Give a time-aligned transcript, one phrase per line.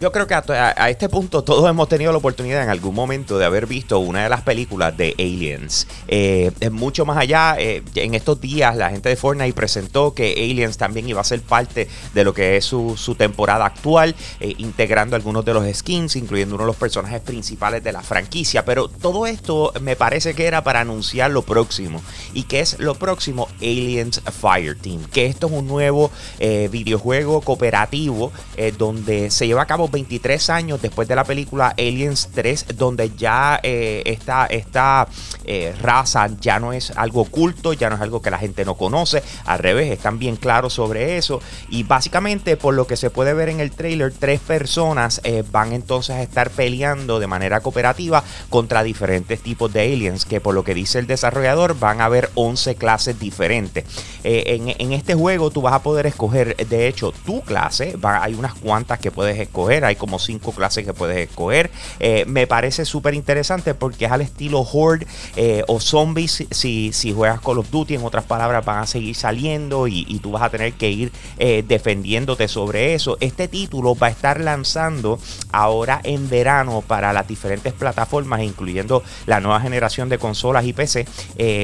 [0.00, 3.44] Yo creo que a, este punto todos hemos tenido la oportunidad en algún momento de
[3.44, 5.86] haber visto una de las películas de Aliens.
[6.08, 10.78] Eh, mucho más allá, eh, en estos días la gente de Fortnite presentó que Aliens
[10.78, 15.44] también iba a ser parte de lo que es su, temporada actual, eh, integrando algunos
[15.44, 18.64] de los skins, incluyendo uno de los personajes principales de la franquicia.
[18.64, 22.00] Pero todo esto me parece que era para anunciar lo próximo.
[22.32, 23.48] ¿Y qué es lo próximo?
[23.60, 25.04] Aliens Fireteam.
[25.12, 28.32] Que esto es un nuevo videojuego cooperativo
[28.78, 33.60] donde se lleva a cabo 23 años después de la película Aliens 3, donde ya
[33.62, 35.08] eh, esta, esta
[35.44, 38.74] eh, raza ya no es algo oculto, ya no es algo que la gente no
[38.74, 41.40] conoce, al revés, están bien claros sobre eso.
[41.68, 45.72] Y básicamente, por lo que se puede ver en el trailer, tres personas eh, van
[45.72, 50.64] entonces a estar peleando de manera cooperativa contra diferentes tipos de aliens, que por lo
[50.64, 53.84] que dice el desarrollador van a haber 11 clases diferentes.
[54.22, 58.54] En, en, este juego tú vas a poder escoger, de hecho, tu clase, hay unas
[58.54, 61.70] cuantas que puedes escoger hay como cinco clases que puedes escoger.
[61.98, 65.06] Eh, me parece súper interesante porque es al estilo Horde
[65.36, 66.46] eh, o Zombies.
[66.50, 70.32] Si, si juegas Call of Duty, en otras palabras, van a seguir saliendo y, tú
[70.32, 73.16] vas a tener que ir eh, defendiéndote sobre eso.
[73.20, 75.18] Este título va a estar lanzando
[75.50, 81.06] ahora en verano para las diferentes plataformas, incluyendo la nueva generación de consolas y PC.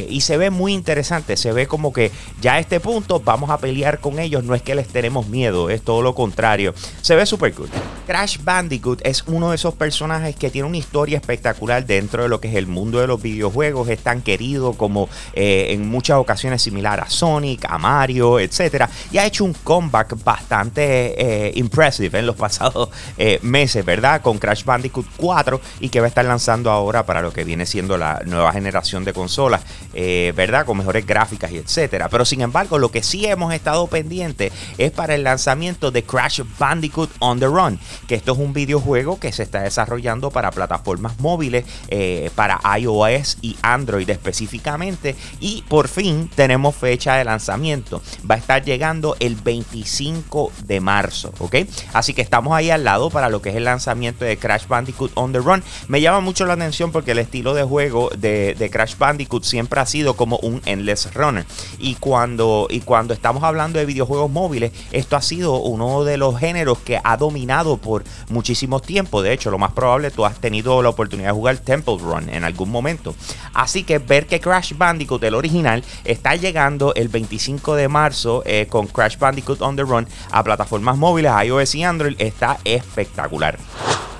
[0.08, 1.36] y se ve muy interesante.
[1.36, 4.44] Se ve como que ya a este punto vamos a pelear con ellos.
[4.44, 6.74] No es que les tenemos miedo, es todo lo contrario.
[7.02, 7.68] Se ve súper cool.
[8.06, 12.40] Crash Bandicoot es uno de esos personajes que tiene una historia espectacular dentro de lo
[12.40, 13.88] que es el mundo de los videojuegos.
[13.88, 18.88] Es tan querido como eh, en muchas ocasiones similar a Sonic, a Mario, etc.
[19.10, 24.22] Y ha hecho un comeback bastante eh, impressive en los pasados eh, meses, ¿verdad?
[24.22, 27.66] Con Crash Bandicoot 4 y que va a estar lanzando ahora para lo que viene
[27.66, 30.64] siendo la nueva generación de consolas, ¿verdad?
[30.64, 32.08] Con mejores gráficas y etcétera.
[32.08, 36.42] Pero sin embargo, lo que sí hemos estado pendiente es para el lanzamiento de Crash
[36.58, 41.18] Bandicoot on the Run que esto es un videojuego que se está desarrollando para plataformas
[41.20, 45.16] móviles, eh, para iOS y Android específicamente.
[45.40, 48.02] Y por fin tenemos fecha de lanzamiento.
[48.28, 51.56] Va a estar llegando el 25 de marzo, ¿ok?
[51.92, 55.12] Así que estamos ahí al lado para lo que es el lanzamiento de Crash Bandicoot
[55.14, 55.62] On The Run.
[55.88, 59.86] Me llama mucho la atención porque el estilo de juego de, Crash Bandicoot siempre ha
[59.86, 61.44] sido como un endless runner.
[61.78, 66.38] Y cuando, y cuando estamos hablando de videojuegos móviles, esto ha sido uno de los
[66.38, 69.22] géneros que ha dominado por muchísimo tiempo.
[69.22, 72.44] De hecho, lo más probable tú has tenido la oportunidad de jugar Temple Run en
[72.44, 73.14] algún momento.
[73.54, 78.66] Así que ver que Crash Bandicoot, el original, está llegando el 25 de marzo eh,
[78.68, 83.58] con Crash Bandicoot on the Run a plataformas móviles, iOS y Android, está espectacular.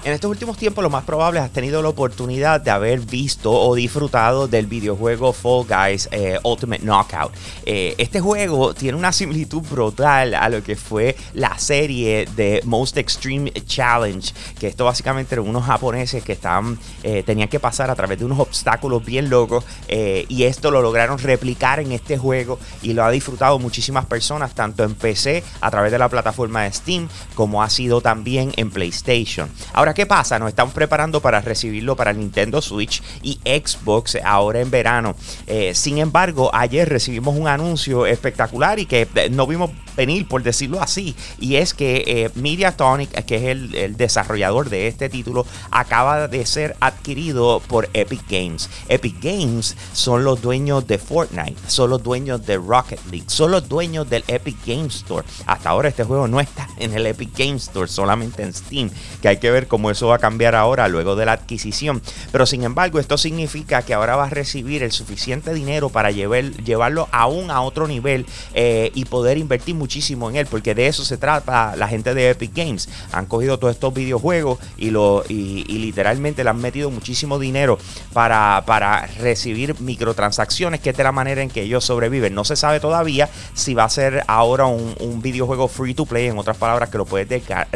[0.07, 3.75] En estos últimos tiempos, lo más probable has tenido la oportunidad de haber visto o
[3.75, 7.33] disfrutado del videojuego Fall Guys eh, Ultimate Knockout.
[7.65, 12.99] Eh, este juego tiene una similitud brutal a lo que fue la serie de Most
[12.99, 17.97] Extreme Challenge, que esto básicamente eran unos japoneses que estaban, eh, tenían que pasar a
[17.97, 22.93] través de unos obstáculos bien locos y esto lo lograron replicar en este juego y
[22.93, 27.09] lo ha disfrutado muchísimas personas, tanto en PC a través de la plataforma de Steam
[27.35, 29.51] como ha sido también en PlayStation.
[29.73, 30.39] Ahora, ¿qué pasa?
[30.39, 35.17] Nos estamos preparando para recibirlo para Nintendo Switch y Xbox ahora en verano.
[35.47, 40.43] Eh, sin embargo, ayer recibimos un anuncio espectacular y que eh, no vimos venir, por
[40.43, 41.17] decirlo así.
[41.41, 46.77] Y es que eh, Mediatonic, que es el, desarrollador de este título, acaba de ser
[46.81, 48.69] adquirido por Epic Games.
[48.91, 53.67] Epic Games son los dueños de Fortnite, son los dueños de Rocket League, son los
[53.67, 55.27] dueños del Epic Games Store.
[55.47, 58.91] Hasta ahora este juego no está en el Epic Games Store, solamente en Steam,
[59.23, 62.03] que hay que ver cómo eso va a cambiar ahora luego de la adquisición.
[62.33, 67.09] Pero sin embargo, esto significa que ahora va a recibir el suficiente dinero para llevarlo
[67.13, 71.17] aún a otro nivel eh, y poder invertir muchísimo en él, porque de eso se
[71.17, 72.89] trata la gente de Epic Games.
[73.13, 77.79] Han cogido todos estos videojuegos y, lo, y, literalmente le han metido muchísimo dinero
[78.13, 82.35] para, para recibir microtransacciones, que es la manera en que ellos sobreviven.
[82.35, 86.39] No se sabe todavía si va a ser ahora un videojuego free to play, en
[86.39, 87.29] otras palabras, que lo puedes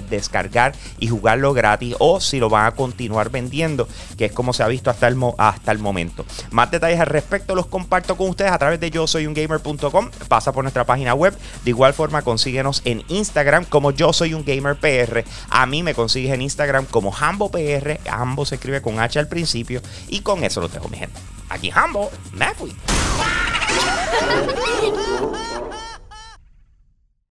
[0.08, 4.62] descargar y jugarlo gratis o si lo van a continuar vendiendo, que es como se
[4.62, 6.24] ha visto hasta el, hasta el momento.
[6.50, 10.10] Más detalles al respecto los comparto con ustedes a través de yo soy un gamer.com.
[10.28, 11.36] Pasa por nuestra página web.
[11.64, 15.24] De igual forma, consíguenos en Instagram como yo soy un gamer PR.
[15.48, 17.98] A mí me consigues en Instagram como Hambo PR.
[18.10, 19.80] Hambo se escribe con H al principio.
[20.08, 21.18] Y con eso lo dejo, mi gente.
[21.48, 22.74] Aquí Hambo, me fui.